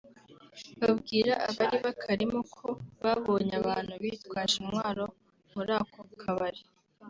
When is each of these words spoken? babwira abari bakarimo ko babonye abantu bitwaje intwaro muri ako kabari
babwira 0.81 1.33
abari 1.49 1.77
bakarimo 1.85 2.39
ko 2.55 2.67
babonye 3.03 3.53
abantu 3.61 3.93
bitwaje 4.01 4.55
intwaro 4.61 5.05
muri 5.53 5.71
ako 5.79 5.99
kabari 6.21 6.61